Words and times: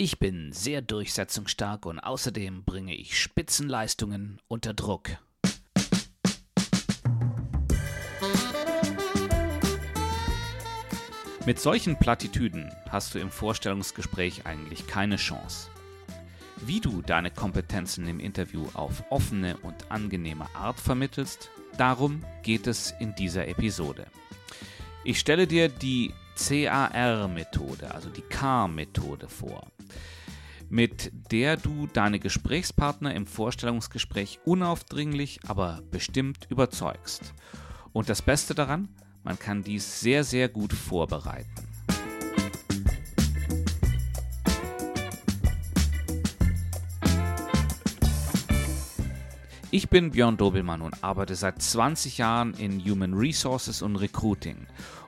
Ich 0.00 0.20
bin 0.20 0.52
sehr 0.52 0.80
durchsetzungsstark 0.80 1.84
und 1.84 1.98
außerdem 1.98 2.62
bringe 2.62 2.94
ich 2.94 3.20
Spitzenleistungen 3.20 4.40
unter 4.46 4.72
Druck. 4.72 5.08
Mit 11.44 11.58
solchen 11.58 11.98
Plattitüden 11.98 12.70
hast 12.88 13.16
du 13.16 13.18
im 13.18 13.32
Vorstellungsgespräch 13.32 14.46
eigentlich 14.46 14.86
keine 14.86 15.16
Chance. 15.16 15.68
Wie 16.58 16.78
du 16.78 17.02
deine 17.02 17.32
Kompetenzen 17.32 18.06
im 18.06 18.20
Interview 18.20 18.68
auf 18.74 19.02
offene 19.10 19.56
und 19.56 19.90
angenehme 19.90 20.46
Art 20.54 20.78
vermittelst, 20.78 21.50
darum 21.76 22.24
geht 22.44 22.68
es 22.68 22.94
in 23.00 23.16
dieser 23.16 23.48
Episode. 23.48 24.06
Ich 25.02 25.18
stelle 25.18 25.48
dir 25.48 25.68
die 25.68 26.14
CAR-Methode, 26.36 27.92
also 27.92 28.10
die 28.10 28.22
CAR-Methode 28.22 29.28
vor, 29.28 29.66
mit 30.70 31.12
der 31.30 31.56
du 31.56 31.86
deine 31.92 32.18
Gesprächspartner 32.18 33.14
im 33.14 33.26
Vorstellungsgespräch 33.26 34.40
unaufdringlich, 34.44 35.40
aber 35.46 35.82
bestimmt 35.90 36.46
überzeugst. 36.50 37.34
Und 37.92 38.08
das 38.08 38.22
Beste 38.22 38.54
daran, 38.54 38.88
man 39.24 39.38
kann 39.38 39.62
dies 39.62 40.00
sehr, 40.00 40.24
sehr 40.24 40.48
gut 40.48 40.72
vorbereiten. 40.72 41.68
Ich 49.70 49.90
bin 49.90 50.12
Björn 50.12 50.38
Dobelmann 50.38 50.80
und 50.80 51.04
arbeite 51.04 51.34
seit 51.34 51.60
20 51.60 52.16
Jahren 52.16 52.54
in 52.54 52.82
Human 52.82 53.12
Resources 53.12 53.82
und 53.82 53.96
Recruiting. 53.96 54.66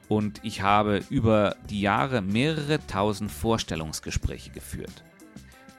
Und 0.08 0.40
ich 0.42 0.60
habe 0.60 1.02
über 1.08 1.56
die 1.70 1.80
Jahre 1.80 2.20
mehrere 2.20 2.78
tausend 2.86 3.30
Vorstellungsgespräche 3.30 4.50
geführt. 4.50 5.02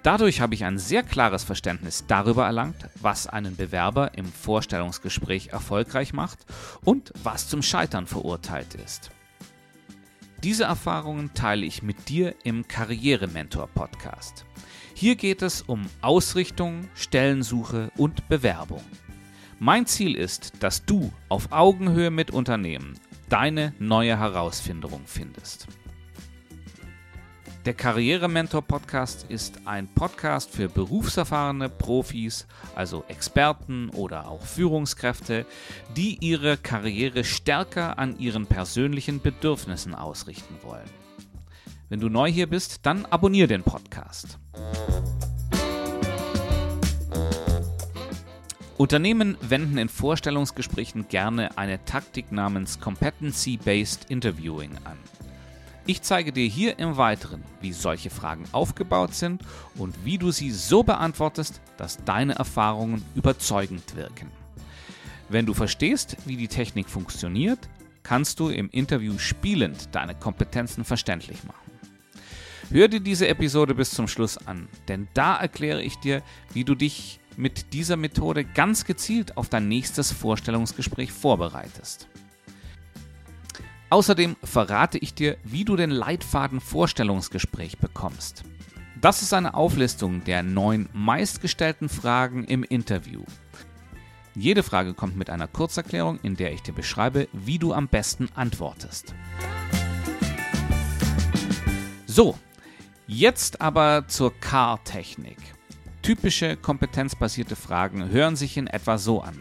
Dadurch 0.03 0.41
habe 0.41 0.55
ich 0.55 0.65
ein 0.65 0.79
sehr 0.79 1.03
klares 1.03 1.43
Verständnis 1.43 2.05
darüber 2.07 2.45
erlangt, 2.45 2.89
was 3.01 3.27
einen 3.27 3.55
Bewerber 3.55 4.17
im 4.17 4.25
Vorstellungsgespräch 4.25 5.49
erfolgreich 5.49 6.11
macht 6.11 6.39
und 6.83 7.13
was 7.23 7.47
zum 7.47 7.61
Scheitern 7.61 8.07
verurteilt 8.07 8.73
ist. 8.73 9.11
Diese 10.43 10.63
Erfahrungen 10.63 11.35
teile 11.35 11.67
ich 11.67 11.83
mit 11.83 12.09
dir 12.09 12.33
im 12.43 12.67
Karrierementor 12.67 13.67
Podcast. 13.67 14.45
Hier 14.95 15.15
geht 15.15 15.43
es 15.43 15.61
um 15.61 15.85
Ausrichtung, 16.01 16.89
Stellensuche 16.95 17.91
und 17.95 18.27
Bewerbung. 18.27 18.83
Mein 19.59 19.85
Ziel 19.85 20.15
ist, 20.15 20.53
dass 20.61 20.83
du 20.83 21.13
auf 21.29 21.51
Augenhöhe 21.51 22.09
mit 22.09 22.31
Unternehmen 22.31 22.95
deine 23.29 23.75
neue 23.77 24.17
Herausforderung 24.17 25.03
findest. 25.05 25.67
Der 27.65 27.75
Karrierementor 27.75 28.63
Podcast 28.63 29.27
ist 29.29 29.59
ein 29.65 29.87
Podcast 29.87 30.49
für 30.49 30.67
berufserfahrene 30.67 31.69
Profis, 31.69 32.47
also 32.73 33.03
Experten 33.07 33.89
oder 33.91 34.27
auch 34.27 34.41
Führungskräfte, 34.41 35.45
die 35.95 36.17
ihre 36.21 36.57
Karriere 36.57 37.23
stärker 37.23 37.99
an 37.99 38.17
ihren 38.17 38.47
persönlichen 38.47 39.21
Bedürfnissen 39.21 39.93
ausrichten 39.93 40.55
wollen. 40.63 40.89
Wenn 41.87 41.99
du 41.99 42.09
neu 42.09 42.31
hier 42.31 42.47
bist, 42.47 42.83
dann 42.87 43.05
abonniere 43.05 43.49
den 43.49 43.61
Podcast. 43.61 44.39
Unternehmen 48.77 49.37
wenden 49.39 49.77
in 49.77 49.89
Vorstellungsgesprächen 49.89 51.09
gerne 51.09 51.55
eine 51.59 51.85
Taktik 51.85 52.31
namens 52.31 52.79
Competency-Based 52.79 54.09
Interviewing 54.09 54.71
an. 54.83 54.97
Ich 55.91 56.03
zeige 56.03 56.31
dir 56.31 56.47
hier 56.47 56.79
im 56.79 56.95
Weiteren, 56.95 57.43
wie 57.59 57.73
solche 57.73 58.09
Fragen 58.09 58.45
aufgebaut 58.53 59.13
sind 59.13 59.41
und 59.75 59.93
wie 60.05 60.17
du 60.17 60.31
sie 60.31 60.49
so 60.49 60.83
beantwortest, 60.83 61.59
dass 61.75 62.01
deine 62.05 62.35
Erfahrungen 62.35 63.03
überzeugend 63.13 63.97
wirken. 63.97 64.31
Wenn 65.27 65.45
du 65.45 65.53
verstehst, 65.53 66.15
wie 66.25 66.37
die 66.37 66.47
Technik 66.47 66.89
funktioniert, 66.89 67.59
kannst 68.03 68.39
du 68.39 68.47
im 68.47 68.69
Interview 68.69 69.17
spielend 69.17 69.89
deine 69.93 70.15
Kompetenzen 70.15 70.85
verständlich 70.85 71.43
machen. 71.43 71.73
Hör 72.69 72.87
dir 72.87 73.01
diese 73.01 73.27
Episode 73.27 73.75
bis 73.75 73.91
zum 73.91 74.07
Schluss 74.07 74.37
an, 74.37 74.69
denn 74.87 75.09
da 75.13 75.35
erkläre 75.35 75.83
ich 75.83 75.97
dir, 75.97 76.23
wie 76.53 76.63
du 76.63 76.73
dich 76.73 77.19
mit 77.35 77.73
dieser 77.73 77.97
Methode 77.97 78.45
ganz 78.45 78.85
gezielt 78.85 79.35
auf 79.35 79.49
dein 79.49 79.67
nächstes 79.67 80.09
Vorstellungsgespräch 80.13 81.11
vorbereitest. 81.11 82.07
Außerdem 83.91 84.37
verrate 84.41 84.97
ich 84.97 85.13
dir, 85.13 85.35
wie 85.43 85.65
du 85.65 85.75
den 85.75 85.91
Leitfaden 85.91 86.61
Vorstellungsgespräch 86.61 87.77
bekommst. 87.77 88.45
Das 89.01 89.21
ist 89.21 89.33
eine 89.33 89.53
Auflistung 89.53 90.23
der 90.23 90.43
neun 90.43 90.87
meistgestellten 90.93 91.89
Fragen 91.89 92.45
im 92.45 92.63
Interview. 92.63 93.25
Jede 94.33 94.63
Frage 94.63 94.93
kommt 94.93 95.17
mit 95.17 95.29
einer 95.29 95.49
Kurzerklärung, 95.49 96.21
in 96.23 96.37
der 96.37 96.53
ich 96.53 96.61
dir 96.61 96.71
beschreibe, 96.71 97.27
wie 97.33 97.59
du 97.59 97.73
am 97.73 97.89
besten 97.89 98.29
antwortest. 98.33 99.13
So, 102.05 102.37
jetzt 103.07 103.59
aber 103.59 104.07
zur 104.07 104.33
Car-Technik. 104.39 105.37
Typische 106.01 106.55
kompetenzbasierte 106.55 107.57
Fragen 107.57 108.07
hören 108.07 108.37
sich 108.37 108.55
in 108.55 108.67
etwa 108.67 108.97
so 108.97 109.21
an. 109.21 109.37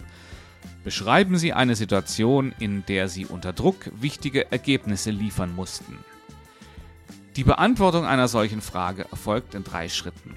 Beschreiben 0.83 1.37
Sie 1.37 1.53
eine 1.53 1.77
Situation, 1.77 2.55
in 2.59 2.85
der 2.87 3.09
Sie 3.09 3.27
unter 3.27 3.53
Druck 3.53 3.91
wichtige 4.01 4.51
Ergebnisse 4.51 5.11
liefern 5.11 5.55
mussten. 5.55 5.99
Die 7.37 7.45
Beantwortung 7.45 8.07
einer 8.07 8.29
solchen 8.29 8.61
Frage 8.61 9.07
erfolgt 9.11 9.55
in 9.55 9.63
drei 9.63 9.89
Schritten. 9.89 10.35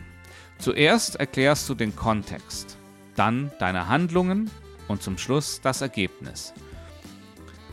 Zuerst 0.60 1.16
erklärst 1.16 1.68
du 1.70 1.76
den 1.76 1.96
Kontext, 1.96 2.78
dann 3.16 3.52
deine 3.60 3.88
Handlungen 3.88 4.50
und 4.88 5.02
zum 5.02 5.18
Schluss 5.18 5.62
das 5.62 5.82
Ergebnis. 5.82 6.54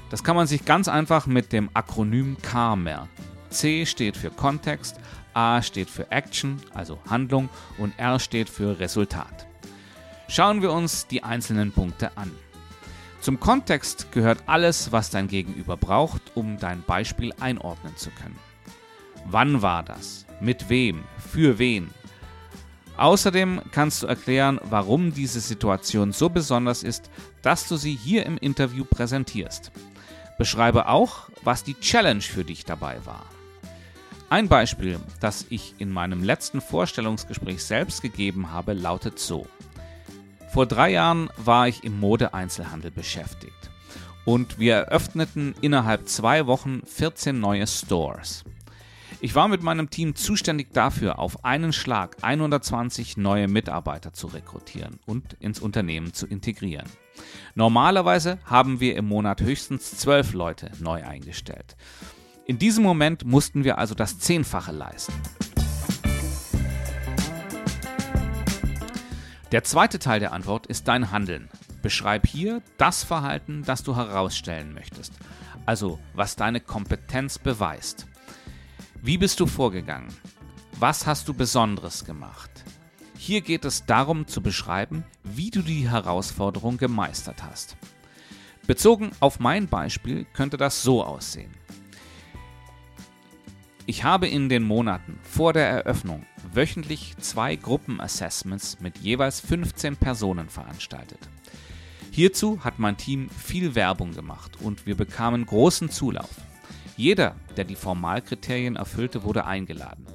Das 0.09 0.25
kann 0.25 0.37
man 0.37 0.47
sich 0.47 0.65
ganz 0.65 0.89
einfach 0.89 1.27
mit 1.27 1.53
dem 1.53 1.71
Akronym 1.75 2.37
CAR 2.41 2.77
merken. 2.77 3.09
C 3.51 3.85
steht 3.85 4.17
für 4.17 4.31
Kontext, 4.31 4.97
A 5.35 5.63
steht 5.63 5.91
für 5.91 6.11
Action, 6.11 6.61
also 6.73 6.99
Handlung, 7.09 7.49
und 7.79 7.99
R 7.99 8.19
steht 8.19 8.49
für 8.49 8.79
Resultat. 8.79 9.47
Schauen 10.29 10.63
wir 10.63 10.73
uns 10.73 11.07
die 11.07 11.23
einzelnen 11.23 11.73
Punkte 11.73 12.17
an. 12.17 12.31
Zum 13.21 13.39
Kontext 13.39 14.13
gehört 14.13 14.43
alles, 14.47 14.93
was 14.93 15.11
dein 15.11 15.29
Gegenüber 15.29 15.77
braucht, 15.77 16.23
um 16.35 16.59
dein 16.59 16.83
Beispiel 16.83 17.35
einordnen 17.39 17.95
zu 17.97 18.11
können. 18.11 18.39
Wann 19.27 19.61
war 19.61 19.83
das? 19.83 20.25
Mit 20.41 20.71
wem? 20.71 21.05
Für 21.19 21.59
wen? 21.59 21.91
Außerdem 22.97 23.61
kannst 23.73 24.03
du 24.03 24.07
erklären, 24.07 24.59
warum 24.65 25.13
diese 25.13 25.41
Situation 25.41 26.13
so 26.13 26.31
besonders 26.31 26.83
ist, 26.83 27.11
dass 27.43 27.69
du 27.69 27.77
sie 27.77 27.95
hier 27.95 28.25
im 28.25 28.39
Interview 28.39 28.85
präsentierst. 28.85 29.71
Beschreibe 30.39 30.89
auch, 30.89 31.29
was 31.43 31.63
die 31.63 31.79
Challenge 31.79 32.23
für 32.23 32.45
dich 32.45 32.65
dabei 32.65 33.05
war. 33.05 33.27
Ein 34.31 34.49
Beispiel, 34.49 34.99
das 35.21 35.45
ich 35.51 35.75
in 35.79 35.91
meinem 35.91 36.23
letzten 36.23 36.61
Vorstellungsgespräch 36.63 37.63
selbst 37.63 38.01
gegeben 38.01 38.51
habe, 38.51 38.73
lautet 38.73 39.19
so. 39.19 39.47
Vor 40.53 40.67
drei 40.67 40.91
Jahren 40.91 41.31
war 41.37 41.69
ich 41.69 41.85
im 41.85 42.01
Modeeinzelhandel 42.01 42.91
beschäftigt 42.91 43.71
und 44.25 44.59
wir 44.59 44.75
eröffneten 44.75 45.55
innerhalb 45.61 46.09
zwei 46.09 46.47
Wochen 46.49 46.83
14 46.85 47.39
neue 47.39 47.69
Stores. 47.69 48.43
Ich 49.21 49.37
war 49.37 49.47
mit 49.47 49.63
meinem 49.63 49.91
Team 49.91 50.17
zuständig 50.17 50.73
dafür, 50.73 51.21
auf 51.21 51.45
einen 51.45 51.73
Schlag 51.73 52.17
120 52.23 53.17
neue 53.17 53.47
Mitarbeiter 53.47 54.13
zu 54.13 54.27
rekrutieren 54.27 54.99
und 55.07 55.35
ins 55.35 55.61
Unternehmen 55.61 56.15
zu 56.15 56.27
integrieren. 56.27 56.89
Normalerweise 57.55 58.39
haben 58.45 58.81
wir 58.81 58.97
im 58.97 59.07
Monat 59.07 59.43
höchstens 59.43 59.99
zwölf 59.99 60.33
Leute 60.33 60.73
neu 60.81 61.05
eingestellt. 61.05 61.77
In 62.47 62.59
diesem 62.59 62.83
Moment 62.83 63.25
mussten 63.25 63.63
wir 63.63 63.79
also 63.79 63.95
das 63.95 64.19
Zehnfache 64.19 64.73
leisten. 64.73 65.13
Der 69.53 69.65
zweite 69.65 69.99
Teil 69.99 70.21
der 70.21 70.33
Antwort 70.33 70.69
ist 70.69 70.87
dein 70.87 71.11
Handeln. 71.11 71.49
Beschreib 71.83 72.25
hier 72.25 72.63
das 72.79 73.03
Verhalten, 73.03 73.65
das 73.65 73.83
du 73.83 73.97
herausstellen 73.97 74.73
möchtest, 74.73 75.13
also 75.67 75.99
was 76.15 76.37
deine 76.37 76.61
Kompetenz 76.61 77.39
beweist. 77.39 78.07
Wie 79.03 79.19
bist 79.19 79.41
du 79.41 79.47
vorgegangen? 79.47 80.15
Was 80.79 81.05
hast 81.07 81.27
du 81.27 81.35
Besonderes 81.35 82.05
gemacht? 82.05 82.51
Hier 83.17 83.41
geht 83.41 83.65
es 83.65 83.87
darum 83.87 84.29
zu 84.29 84.41
beschreiben, 84.41 85.05
wie 85.25 85.51
du 85.51 85.63
die 85.63 85.91
Herausforderung 85.91 86.77
gemeistert 86.77 87.43
hast. 87.43 87.77
Bezogen 88.69 89.11
auf 89.19 89.41
mein 89.41 89.67
Beispiel 89.67 90.27
könnte 90.33 90.59
das 90.59 90.83
so 90.83 91.03
aussehen. 91.03 91.53
Ich 93.87 94.05
habe 94.05 94.29
in 94.29 94.49
den 94.49 94.63
Monaten 94.63 95.19
vor 95.23 95.53
der 95.53 95.69
Eröffnung 95.69 96.25
wöchentlich 96.53 97.17
zwei 97.19 97.57
Gruppenassessments 97.57 98.81
mit 98.81 98.99
jeweils 98.99 99.41
15 99.41 99.97
Personen 99.97 100.49
veranstaltet. 100.49 101.19
Hierzu 102.11 102.65
hat 102.65 102.79
mein 102.79 102.97
Team 102.97 103.31
viel 103.31 103.75
Werbung 103.75 104.13
gemacht 104.13 104.59
und 104.61 104.87
wir 104.87 104.97
bekamen 104.97 105.47
großen 105.47 105.91
Zulauf. 105.91 106.31
Jeder, 106.97 107.37
der 107.57 107.65
die 107.65 107.77
Formalkriterien 107.77 108.77
erfüllte, 108.77 109.23
wurde 109.23 109.47
eingeladen. 109.47 110.07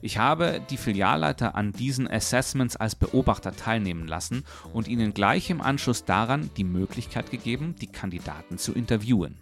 Ich 0.00 0.16
habe 0.16 0.62
die 0.70 0.76
Filialleiter 0.76 1.54
an 1.54 1.72
diesen 1.72 2.10
Assessments 2.10 2.76
als 2.76 2.94
Beobachter 2.94 3.54
teilnehmen 3.54 4.06
lassen 4.06 4.44
und 4.72 4.88
ihnen 4.88 5.12
gleich 5.12 5.50
im 5.50 5.60
Anschluss 5.60 6.04
daran 6.04 6.50
die 6.56 6.64
Möglichkeit 6.64 7.30
gegeben, 7.30 7.74
die 7.80 7.88
Kandidaten 7.88 8.56
zu 8.56 8.72
interviewen. 8.72 9.38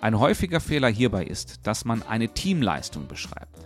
Ein 0.00 0.18
häufiger 0.18 0.60
Fehler 0.60 0.88
hierbei 0.88 1.24
ist, 1.24 1.66
dass 1.66 1.84
man 1.84 2.02
eine 2.02 2.28
Teamleistung 2.32 3.06
beschreibt. 3.06 3.59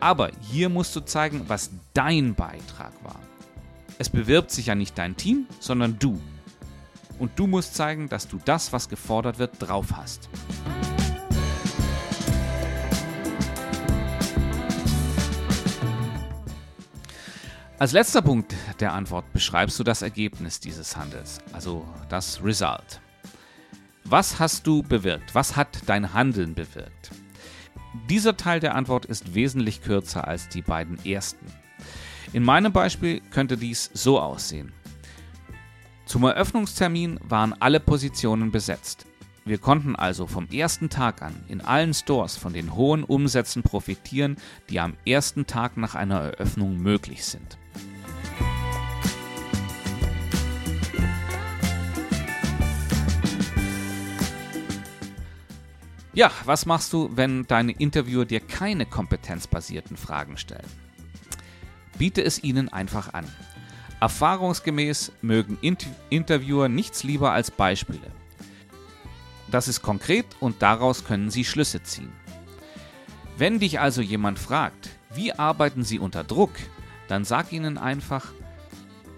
Aber 0.00 0.30
hier 0.40 0.68
musst 0.68 0.94
du 0.94 1.00
zeigen, 1.00 1.48
was 1.48 1.70
dein 1.92 2.34
Beitrag 2.34 2.92
war. 3.02 3.18
Es 3.98 4.08
bewirbt 4.08 4.50
sich 4.52 4.66
ja 4.66 4.76
nicht 4.76 4.96
dein 4.96 5.16
Team, 5.16 5.46
sondern 5.58 5.98
du. 5.98 6.20
Und 7.18 7.36
du 7.36 7.48
musst 7.48 7.74
zeigen, 7.74 8.08
dass 8.08 8.28
du 8.28 8.38
das, 8.44 8.72
was 8.72 8.88
gefordert 8.88 9.40
wird, 9.40 9.54
drauf 9.58 9.86
hast. 9.96 10.28
Als 17.80 17.92
letzter 17.92 18.22
Punkt 18.22 18.54
der 18.80 18.92
Antwort 18.92 19.32
beschreibst 19.32 19.78
du 19.78 19.84
das 19.84 20.02
Ergebnis 20.02 20.60
dieses 20.60 20.96
Handels, 20.96 21.38
also 21.52 21.86
das 22.08 22.42
Result. 22.42 23.00
Was 24.04 24.38
hast 24.38 24.66
du 24.66 24.82
bewirkt? 24.82 25.34
Was 25.34 25.56
hat 25.56 25.82
dein 25.86 26.12
Handeln 26.12 26.54
bewirkt? 26.54 27.10
Dieser 28.08 28.36
Teil 28.36 28.60
der 28.60 28.74
Antwort 28.74 29.06
ist 29.06 29.34
wesentlich 29.34 29.82
kürzer 29.82 30.28
als 30.28 30.48
die 30.48 30.62
beiden 30.62 31.04
ersten. 31.04 31.46
In 32.32 32.44
meinem 32.44 32.72
Beispiel 32.72 33.20
könnte 33.30 33.56
dies 33.56 33.90
so 33.94 34.20
aussehen. 34.20 34.72
Zum 36.04 36.24
Eröffnungstermin 36.24 37.18
waren 37.22 37.54
alle 37.60 37.80
Positionen 37.80 38.50
besetzt. 38.50 39.06
Wir 39.44 39.58
konnten 39.58 39.96
also 39.96 40.26
vom 40.26 40.46
ersten 40.50 40.90
Tag 40.90 41.22
an 41.22 41.34
in 41.48 41.62
allen 41.62 41.94
Stores 41.94 42.36
von 42.36 42.52
den 42.52 42.74
hohen 42.74 43.02
Umsätzen 43.02 43.62
profitieren, 43.62 44.36
die 44.68 44.80
am 44.80 44.94
ersten 45.06 45.46
Tag 45.46 45.78
nach 45.78 45.94
einer 45.94 46.20
Eröffnung 46.20 46.76
möglich 46.76 47.24
sind. 47.24 47.56
Ja, 56.18 56.32
was 56.46 56.66
machst 56.66 56.92
du, 56.92 57.10
wenn 57.14 57.46
deine 57.46 57.70
Interviewer 57.70 58.24
dir 58.24 58.40
keine 58.40 58.86
kompetenzbasierten 58.86 59.96
Fragen 59.96 60.36
stellen? 60.36 60.66
Biete 61.96 62.24
es 62.24 62.42
ihnen 62.42 62.68
einfach 62.68 63.14
an. 63.14 63.24
Erfahrungsgemäß 64.00 65.12
mögen 65.22 65.58
Interviewer 66.10 66.68
nichts 66.68 67.04
lieber 67.04 67.30
als 67.30 67.52
Beispiele. 67.52 68.10
Das 69.48 69.68
ist 69.68 69.80
konkret 69.80 70.26
und 70.40 70.60
daraus 70.60 71.04
können 71.04 71.30
sie 71.30 71.44
Schlüsse 71.44 71.84
ziehen. 71.84 72.10
Wenn 73.36 73.60
dich 73.60 73.78
also 73.78 74.02
jemand 74.02 74.40
fragt, 74.40 74.90
wie 75.14 75.32
arbeiten 75.32 75.84
Sie 75.84 76.00
unter 76.00 76.24
Druck, 76.24 76.50
dann 77.06 77.24
sag 77.24 77.52
ihnen 77.52 77.78
einfach, 77.78 78.32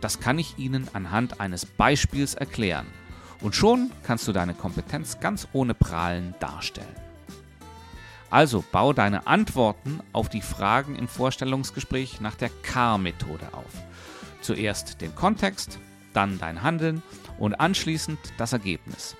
das 0.02 0.20
kann 0.20 0.38
ich 0.38 0.58
Ihnen 0.58 0.86
anhand 0.92 1.40
eines 1.40 1.64
Beispiels 1.64 2.34
erklären. 2.34 2.88
Und 3.40 3.54
schon 3.54 3.90
kannst 4.02 4.28
du 4.28 4.32
deine 4.32 4.54
Kompetenz 4.54 5.20
ganz 5.20 5.48
ohne 5.52 5.74
Prahlen 5.74 6.34
darstellen. 6.40 6.86
Also 8.30 8.64
bau 8.70 8.92
deine 8.92 9.26
Antworten 9.26 10.00
auf 10.12 10.28
die 10.28 10.42
Fragen 10.42 10.94
im 10.94 11.08
Vorstellungsgespräch 11.08 12.20
nach 12.20 12.36
der 12.36 12.50
CAR-Methode 12.62 13.48
auf. 13.52 13.72
Zuerst 14.40 15.00
den 15.00 15.14
Kontext, 15.14 15.78
dann 16.12 16.38
dein 16.38 16.62
Handeln 16.62 17.02
und 17.38 17.58
anschließend 17.58 18.18
das 18.36 18.52
Ergebnis. 18.52 19.16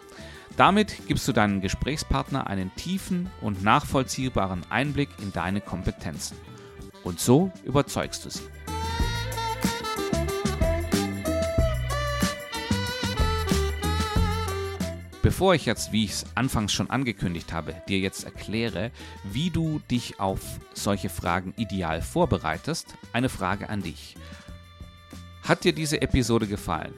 Damit 0.56 1.06
gibst 1.08 1.26
du 1.26 1.32
deinem 1.32 1.61
Gesprächspartner 1.61 2.46
einen 2.46 2.75
tiefen 2.76 3.31
und 3.40 3.62
nachvollziehbaren 3.62 4.62
Einblick 4.69 5.08
in 5.20 5.32
deine 5.32 5.61
Kompetenzen. 5.61 6.37
Und 7.02 7.19
so 7.19 7.50
überzeugst 7.64 8.25
du 8.25 8.31
sie. 8.31 8.43
Bevor 15.30 15.54
ich 15.54 15.64
jetzt, 15.64 15.92
wie 15.92 16.06
ich 16.06 16.10
es 16.10 16.24
anfangs 16.34 16.72
schon 16.72 16.90
angekündigt 16.90 17.52
habe, 17.52 17.80
dir 17.88 18.00
jetzt 18.00 18.24
erkläre, 18.24 18.90
wie 19.22 19.50
du 19.50 19.80
dich 19.88 20.18
auf 20.18 20.40
solche 20.74 21.08
Fragen 21.08 21.54
ideal 21.56 22.02
vorbereitest, 22.02 22.96
eine 23.12 23.28
Frage 23.28 23.68
an 23.68 23.80
dich. 23.80 24.16
Hat 25.44 25.62
dir 25.62 25.72
diese 25.72 26.02
Episode 26.02 26.48
gefallen? 26.48 26.92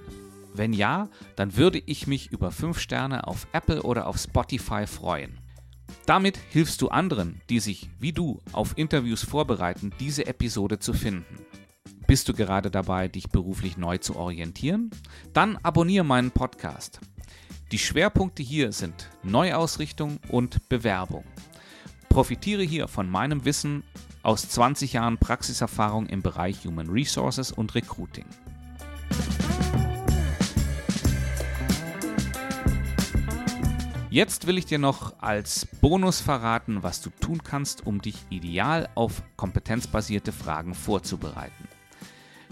Wenn 0.55 0.73
ja, 0.73 1.11
dann 1.37 1.59
würde 1.59 1.83
ich 1.85 2.07
mich 2.07 2.33
über 2.33 2.51
5 2.51 2.79
Sterne 2.79 3.27
auf 3.27 3.47
Apple 3.53 3.83
oder 3.83 4.07
auf 4.07 4.17
Spotify 4.17 4.87
freuen. 4.87 5.39
Damit 6.07 6.39
hilfst 6.39 6.81
du 6.81 6.89
anderen, 6.89 7.43
die 7.51 7.61
sich 7.61 7.91
wie 7.99 8.13
du 8.13 8.41
auf 8.53 8.79
Interviews 8.79 9.23
vorbereiten, 9.23 9.93
diese 10.01 10.25
Episode 10.27 10.79
zu 10.79 10.95
finden. 10.95 11.37
Bist 12.07 12.31
du 12.31 12.33
gerade 12.33 12.71
dabei, 12.71 13.09
dich 13.09 13.29
beruflich 13.29 13.77
neu 13.77 13.99
zu 13.99 14.17
orientieren? 14.17 14.91
Dann 15.35 15.59
abonniere 15.63 16.05
meinen 16.07 16.31
Podcast. 16.31 16.99
Die 17.73 17.79
Schwerpunkte 17.79 18.43
hier 18.43 18.71
sind 18.71 19.09
Neuausrichtung 19.23 20.19
und 20.29 20.69
Bewerbung. 20.69 21.25
Profitiere 22.11 22.63
hier 22.63 22.87
von 22.87 23.09
meinem 23.09 23.47
Wissen 23.47 23.83
aus 24.23 24.47
20 24.51 24.93
Jahren 24.93 25.17
Praxiserfahrung 25.17 26.05
im 26.05 26.21
Bereich 26.21 26.67
Human 26.67 26.91
Resources 26.91 27.51
und 27.51 27.75
Recruiting. 27.75 28.27
Jetzt 34.11 34.47
will 34.47 34.59
ich 34.59 34.67
dir 34.67 34.79
noch 34.79 35.19
als 35.23 35.65
Bonus 35.81 36.21
verraten, 36.21 36.83
was 36.83 37.01
du 37.01 37.09
tun 37.09 37.43
kannst, 37.43 37.87
um 37.87 38.03
dich 38.03 38.17
ideal 38.29 38.91
auf 38.95 39.23
kompetenzbasierte 39.39 40.33
Fragen 40.33 40.75
vorzubereiten. 40.75 41.72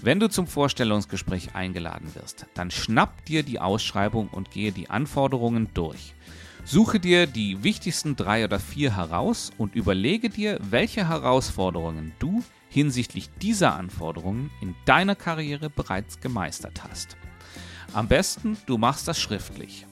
Wenn 0.02 0.19
du 0.19 0.29
zum 0.29 0.47
Vorstellungsgespräch 0.47 1.55
eingeladen 1.55 2.14
wirst, 2.14 2.47
dann 2.55 2.70
schnapp 2.70 3.26
dir 3.26 3.43
die 3.43 3.61
Ausschreibung 3.61 4.29
und 4.29 4.50
gehe 4.50 4.73
die 4.73 4.88
Anforderungen 4.88 5.69
durch. 5.75 6.14
Suche 6.64 7.00
dir 7.00 7.26
die 7.26 7.62
wichtigsten 7.62 8.17
drei 8.17 8.44
oder 8.44 8.58
vier 8.58 8.97
heraus 8.97 9.50
und 9.58 9.75
überlege 9.75 10.31
dir, 10.31 10.58
welche 10.62 11.06
Herausforderungen 11.06 12.12
du 12.19 12.43
hinsichtlich 12.70 13.29
dieser 13.43 13.75
Anforderungen 13.75 14.50
in 14.62 14.75
deiner 14.87 15.17
Karriere 15.17 15.69
bereits 15.69 16.20
gemeistert 16.20 16.82
hast. 16.82 17.19
Am 17.93 18.08
besten, 18.08 18.56
du 18.64 18.79
machst 18.79 19.06
das 19.06 19.20
schriftlich. 19.20 19.87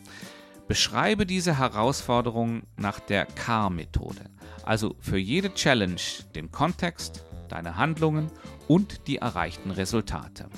Beschreibe 0.69 1.27
diese 1.27 1.59
Herausforderungen 1.59 2.63
nach 2.77 3.01
der 3.01 3.27
CAR-Methode, 3.27 4.31
also 4.65 4.95
für 5.01 5.19
jede 5.19 5.53
Challenge 5.53 6.01
den 6.35 6.51
Kontext, 6.51 7.25
deine 7.49 7.77
Handlungen 7.77 8.31
und 8.69 9.09
die 9.09 9.17
erreichten 9.17 9.73
Resultate. 9.73 10.49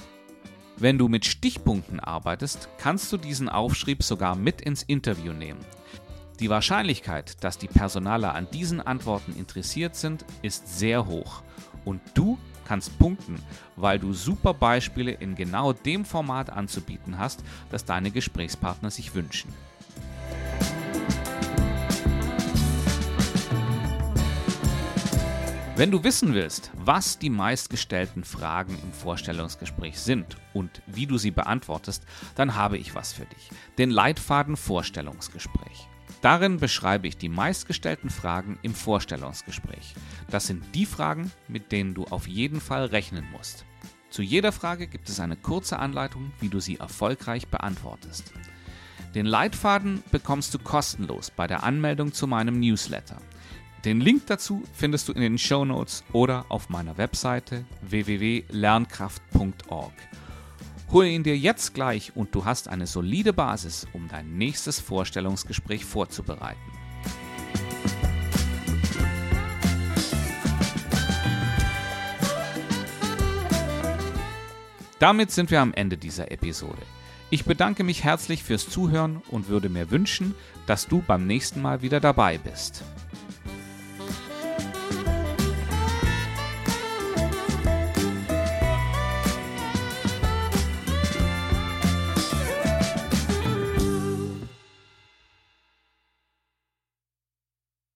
Wenn 0.76 0.98
du 0.98 1.08
mit 1.08 1.24
Stichpunkten 1.24 2.00
arbeitest, 2.00 2.68
kannst 2.78 3.12
du 3.12 3.16
diesen 3.16 3.48
Aufschrieb 3.48 4.02
sogar 4.02 4.36
mit 4.36 4.60
ins 4.60 4.82
Interview 4.82 5.32
nehmen. 5.32 5.60
Die 6.40 6.48
Wahrscheinlichkeit, 6.48 7.44
dass 7.44 7.58
die 7.58 7.68
Personaler 7.68 8.34
an 8.34 8.48
diesen 8.50 8.80
Antworten 8.80 9.34
interessiert 9.36 9.94
sind, 9.94 10.24
ist 10.40 10.78
sehr 10.78 11.06
hoch. 11.06 11.42
Und 11.84 12.00
du 12.14 12.38
kannst 12.64 12.98
punkten, 12.98 13.42
weil 13.76 13.98
du 13.98 14.12
super 14.14 14.54
Beispiele 14.54 15.12
in 15.12 15.34
genau 15.34 15.72
dem 15.72 16.04
Format 16.04 16.50
anzubieten 16.50 17.18
hast, 17.18 17.44
das 17.70 17.84
deine 17.84 18.10
Gesprächspartner 18.10 18.90
sich 18.90 19.14
wünschen. 19.14 19.52
Wenn 25.80 25.90
du 25.90 26.04
wissen 26.04 26.34
willst, 26.34 26.70
was 26.74 27.18
die 27.18 27.30
meistgestellten 27.30 28.22
Fragen 28.22 28.78
im 28.82 28.92
Vorstellungsgespräch 28.92 29.98
sind 29.98 30.36
und 30.52 30.82
wie 30.86 31.06
du 31.06 31.16
sie 31.16 31.30
beantwortest, 31.30 32.04
dann 32.34 32.54
habe 32.54 32.76
ich 32.76 32.94
was 32.94 33.14
für 33.14 33.24
dich. 33.24 33.48
Den 33.78 33.88
Leitfaden 33.88 34.58
Vorstellungsgespräch. 34.58 35.88
Darin 36.20 36.58
beschreibe 36.58 37.08
ich 37.08 37.16
die 37.16 37.30
meistgestellten 37.30 38.10
Fragen 38.10 38.58
im 38.60 38.74
Vorstellungsgespräch. 38.74 39.94
Das 40.30 40.46
sind 40.46 40.62
die 40.74 40.84
Fragen, 40.84 41.32
mit 41.48 41.72
denen 41.72 41.94
du 41.94 42.04
auf 42.04 42.28
jeden 42.28 42.60
Fall 42.60 42.84
rechnen 42.84 43.24
musst. 43.32 43.64
Zu 44.10 44.20
jeder 44.20 44.52
Frage 44.52 44.86
gibt 44.86 45.08
es 45.08 45.18
eine 45.18 45.36
kurze 45.36 45.78
Anleitung, 45.78 46.30
wie 46.40 46.50
du 46.50 46.60
sie 46.60 46.76
erfolgreich 46.76 47.48
beantwortest. 47.48 48.34
Den 49.14 49.24
Leitfaden 49.24 50.02
bekommst 50.10 50.52
du 50.52 50.58
kostenlos 50.58 51.30
bei 51.30 51.46
der 51.46 51.62
Anmeldung 51.62 52.12
zu 52.12 52.26
meinem 52.26 52.60
Newsletter. 52.60 53.16
Den 53.84 54.00
Link 54.02 54.26
dazu 54.26 54.62
findest 54.74 55.08
du 55.08 55.12
in 55.12 55.22
den 55.22 55.38
Show 55.38 55.64
Notes 55.64 56.04
oder 56.12 56.44
auf 56.50 56.68
meiner 56.68 56.98
Webseite 56.98 57.64
www.lernkraft.org. 57.80 59.94
Hole 60.92 61.08
ihn 61.08 61.22
dir 61.22 61.38
jetzt 61.38 61.72
gleich 61.72 62.12
und 62.14 62.34
du 62.34 62.44
hast 62.44 62.68
eine 62.68 62.86
solide 62.86 63.32
Basis, 63.32 63.86
um 63.94 64.06
dein 64.08 64.36
nächstes 64.36 64.80
Vorstellungsgespräch 64.80 65.86
vorzubereiten. 65.86 66.60
Damit 74.98 75.30
sind 75.30 75.50
wir 75.50 75.62
am 75.62 75.72
Ende 75.72 75.96
dieser 75.96 76.30
Episode. 76.30 76.82
Ich 77.30 77.46
bedanke 77.46 77.84
mich 77.84 78.04
herzlich 78.04 78.42
fürs 78.42 78.68
Zuhören 78.68 79.22
und 79.28 79.48
würde 79.48 79.70
mir 79.70 79.90
wünschen, 79.90 80.34
dass 80.66 80.86
du 80.86 81.00
beim 81.00 81.26
nächsten 81.26 81.62
Mal 81.62 81.80
wieder 81.80 82.00
dabei 82.00 82.36
bist. 82.36 82.84